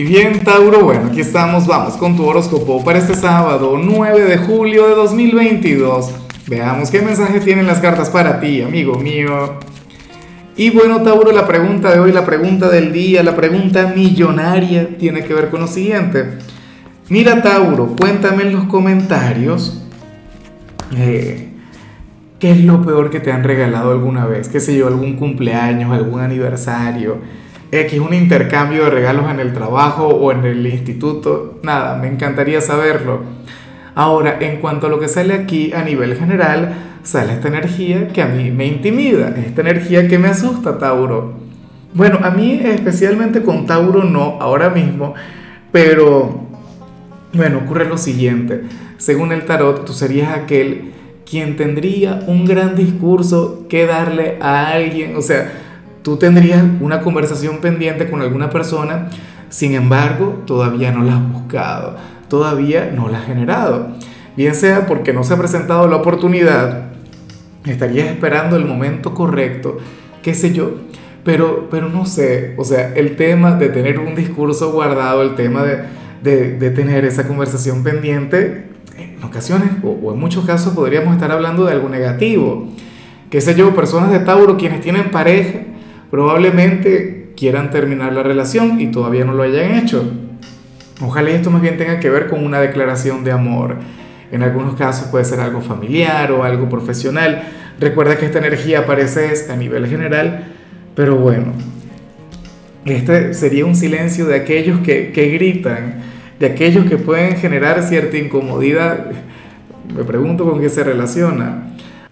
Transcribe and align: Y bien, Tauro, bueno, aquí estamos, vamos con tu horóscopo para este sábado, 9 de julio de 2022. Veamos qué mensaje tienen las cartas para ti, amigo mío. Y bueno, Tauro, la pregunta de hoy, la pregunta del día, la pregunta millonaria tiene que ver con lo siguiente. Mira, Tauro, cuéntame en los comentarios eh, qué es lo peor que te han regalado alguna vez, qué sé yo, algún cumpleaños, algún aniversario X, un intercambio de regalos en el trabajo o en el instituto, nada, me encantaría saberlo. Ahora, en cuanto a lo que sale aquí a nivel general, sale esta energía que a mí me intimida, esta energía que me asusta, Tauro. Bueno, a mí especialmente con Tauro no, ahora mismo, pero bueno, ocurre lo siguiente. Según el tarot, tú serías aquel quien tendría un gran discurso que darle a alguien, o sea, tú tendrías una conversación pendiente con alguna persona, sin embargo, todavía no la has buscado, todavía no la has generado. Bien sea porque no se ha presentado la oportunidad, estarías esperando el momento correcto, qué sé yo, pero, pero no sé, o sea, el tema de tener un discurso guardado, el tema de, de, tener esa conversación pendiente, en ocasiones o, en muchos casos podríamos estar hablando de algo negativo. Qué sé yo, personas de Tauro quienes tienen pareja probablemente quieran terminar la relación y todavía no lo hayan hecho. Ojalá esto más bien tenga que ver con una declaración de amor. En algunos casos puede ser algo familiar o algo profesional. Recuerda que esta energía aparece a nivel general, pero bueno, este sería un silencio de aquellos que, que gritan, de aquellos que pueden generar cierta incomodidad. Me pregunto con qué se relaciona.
Y 0.00 0.04
bien, 0.04 0.42
Tauro, 0.42 0.80
bueno, 0.80 1.08
aquí 1.08 1.20
estamos, 1.20 1.66
vamos 1.66 1.98
con 1.98 2.16
tu 2.16 2.24
horóscopo 2.24 2.82
para 2.82 2.98
este 2.98 3.14
sábado, 3.14 3.78
9 3.78 4.24
de 4.24 4.38
julio 4.38 4.88
de 4.88 4.94
2022. 4.94 6.14
Veamos 6.46 6.90
qué 6.90 7.02
mensaje 7.02 7.38
tienen 7.38 7.66
las 7.66 7.80
cartas 7.80 8.08
para 8.08 8.40
ti, 8.40 8.62
amigo 8.62 8.94
mío. 8.94 9.58
Y 10.56 10.70
bueno, 10.70 11.02
Tauro, 11.02 11.32
la 11.32 11.46
pregunta 11.46 11.92
de 11.92 12.00
hoy, 12.00 12.12
la 12.12 12.24
pregunta 12.24 12.70
del 12.70 12.94
día, 12.94 13.22
la 13.22 13.36
pregunta 13.36 13.92
millonaria 13.94 14.96
tiene 14.96 15.22
que 15.22 15.34
ver 15.34 15.50
con 15.50 15.60
lo 15.60 15.66
siguiente. 15.66 16.38
Mira, 17.10 17.42
Tauro, 17.42 17.94
cuéntame 17.94 18.44
en 18.44 18.54
los 18.54 18.64
comentarios 18.68 19.82
eh, 20.96 21.50
qué 22.38 22.52
es 22.52 22.64
lo 22.64 22.80
peor 22.80 23.10
que 23.10 23.20
te 23.20 23.32
han 23.32 23.44
regalado 23.44 23.92
alguna 23.92 24.24
vez, 24.24 24.48
qué 24.48 24.60
sé 24.60 24.74
yo, 24.78 24.86
algún 24.86 25.16
cumpleaños, 25.16 25.92
algún 25.92 26.20
aniversario 26.20 27.18
X, 27.72 28.00
un 28.00 28.14
intercambio 28.14 28.84
de 28.84 28.90
regalos 28.90 29.30
en 29.30 29.40
el 29.40 29.52
trabajo 29.52 30.06
o 30.08 30.32
en 30.32 30.44
el 30.44 30.66
instituto, 30.66 31.60
nada, 31.62 31.96
me 31.96 32.08
encantaría 32.08 32.60
saberlo. 32.60 33.20
Ahora, 33.94 34.38
en 34.40 34.60
cuanto 34.60 34.86
a 34.86 34.90
lo 34.90 34.98
que 34.98 35.08
sale 35.08 35.34
aquí 35.34 35.72
a 35.72 35.82
nivel 35.82 36.16
general, 36.16 36.74
sale 37.02 37.32
esta 37.32 37.48
energía 37.48 38.08
que 38.08 38.22
a 38.22 38.26
mí 38.26 38.50
me 38.50 38.66
intimida, 38.66 39.34
esta 39.36 39.60
energía 39.60 40.08
que 40.08 40.18
me 40.18 40.28
asusta, 40.28 40.78
Tauro. 40.78 41.34
Bueno, 41.94 42.20
a 42.22 42.30
mí 42.30 42.60
especialmente 42.64 43.42
con 43.42 43.66
Tauro 43.66 44.04
no, 44.04 44.38
ahora 44.40 44.70
mismo, 44.70 45.14
pero 45.72 46.48
bueno, 47.32 47.58
ocurre 47.58 47.88
lo 47.88 47.98
siguiente. 47.98 48.62
Según 48.96 49.32
el 49.32 49.44
tarot, 49.44 49.84
tú 49.84 49.92
serías 49.92 50.30
aquel 50.36 50.92
quien 51.28 51.56
tendría 51.56 52.24
un 52.26 52.44
gran 52.44 52.74
discurso 52.74 53.66
que 53.68 53.86
darle 53.86 54.36
a 54.40 54.68
alguien, 54.68 55.16
o 55.16 55.22
sea, 55.22 55.52
tú 56.02 56.16
tendrías 56.16 56.62
una 56.80 57.00
conversación 57.00 57.58
pendiente 57.58 58.10
con 58.10 58.22
alguna 58.22 58.50
persona, 58.50 59.08
sin 59.48 59.74
embargo, 59.74 60.42
todavía 60.46 60.92
no 60.92 61.02
la 61.02 61.16
has 61.16 61.32
buscado, 61.32 61.96
todavía 62.28 62.92
no 62.94 63.08
la 63.08 63.18
has 63.18 63.26
generado. 63.26 63.88
Bien 64.36 64.54
sea 64.54 64.86
porque 64.86 65.12
no 65.12 65.24
se 65.24 65.34
ha 65.34 65.38
presentado 65.38 65.88
la 65.88 65.96
oportunidad, 65.96 66.90
estarías 67.64 68.08
esperando 68.08 68.56
el 68.56 68.64
momento 68.64 69.12
correcto, 69.12 69.78
qué 70.22 70.34
sé 70.34 70.52
yo, 70.52 70.76
pero, 71.24 71.68
pero 71.70 71.88
no 71.88 72.06
sé, 72.06 72.54
o 72.56 72.64
sea, 72.64 72.94
el 72.94 73.16
tema 73.16 73.52
de 73.52 73.68
tener 73.68 73.98
un 73.98 74.14
discurso 74.14 74.72
guardado, 74.72 75.22
el 75.22 75.34
tema 75.34 75.62
de, 75.62 75.84
de, 76.22 76.70
tener 76.70 77.04
esa 77.04 77.26
conversación 77.26 77.82
pendiente, 77.82 78.68
en 78.96 79.22
ocasiones 79.22 79.70
o, 79.82 80.12
en 80.12 80.18
muchos 80.18 80.46
casos 80.46 80.74
podríamos 80.74 81.14
estar 81.14 81.30
hablando 81.32 81.66
de 81.66 81.72
algo 81.72 81.88
negativo. 81.88 82.68
Qué 83.30 83.40
sé 83.40 83.54
yo, 83.54 83.74
personas 83.74 84.10
de 84.10 84.20
Tauro 84.20 84.56
quienes 84.56 84.80
tienen 84.80 85.10
pareja 85.10 85.60
probablemente 86.10 87.32
quieran 87.36 87.70
terminar 87.70 88.12
la 88.12 88.22
relación 88.22 88.80
y 88.80 88.88
todavía 88.88 89.24
no 89.24 89.32
lo 89.34 89.42
hayan 89.42 89.76
hecho. 89.76 90.04
Ojalá 91.00 91.30
esto 91.30 91.50
más 91.50 91.62
bien 91.62 91.78
tenga 91.78 91.98
que 92.00 92.10
ver 92.10 92.28
con 92.28 92.44
una 92.44 92.60
declaración 92.60 93.24
de 93.24 93.32
amor. 93.32 93.76
En 94.30 94.42
algunos 94.42 94.74
casos 94.74 95.08
puede 95.08 95.24
ser 95.24 95.40
algo 95.40 95.60
familiar 95.60 96.30
o 96.32 96.44
algo 96.44 96.68
profesional. 96.68 97.42
Recuerda 97.80 98.18
que 98.18 98.26
esta 98.26 98.38
energía 98.38 98.80
aparece 98.80 99.32
a 99.50 99.56
nivel 99.56 99.86
general, 99.86 100.44
pero 100.94 101.16
bueno, 101.16 101.52
este 102.84 103.32
sería 103.34 103.64
un 103.64 103.74
silencio 103.74 104.26
de 104.26 104.36
aquellos 104.36 104.80
que, 104.80 105.12
que 105.12 105.30
gritan, 105.30 106.02
de 106.38 106.46
aquellos 106.46 106.84
que 106.84 106.98
pueden 106.98 107.36
generar 107.36 107.82
cierta 107.82 108.18
incomodidad. 108.18 109.06
Me 109.94 110.04
pregunto 110.04 110.44
con 110.44 110.60
qué 110.60 110.68
se 110.68 110.84
relaciona. 110.84 111.69